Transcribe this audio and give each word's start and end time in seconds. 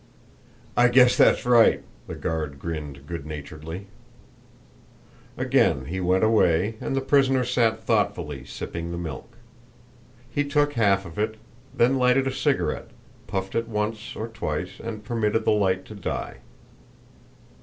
"I 0.75 0.87
guess 0.87 1.15
that's 1.15 1.45
right," 1.45 1.83
the 2.07 2.15
guard 2.15 2.57
grinned 2.57 3.05
good 3.05 3.23
naturedly. 3.23 3.85
Again 5.37 5.85
he 5.85 5.99
went 5.99 6.23
away 6.23 6.73
and 6.81 6.95
the 6.95 7.01
prisoner 7.01 7.45
sat 7.45 7.83
thoughtfully 7.83 8.43
sipping 8.43 8.89
the 8.91 8.97
milk. 8.97 9.37
He 10.31 10.43
took 10.43 10.73
half 10.73 11.05
of 11.05 11.19
it, 11.19 11.37
then 11.71 11.99
lighted 11.99 12.25
a 12.25 12.33
cigarette, 12.33 12.89
puffed 13.27 13.53
it 13.53 13.67
once 13.67 14.15
or 14.15 14.27
twice 14.27 14.79
and 14.83 15.03
permitted 15.05 15.45
the 15.45 15.51
light 15.51 15.85
to 15.85 15.93
die. 15.93 16.37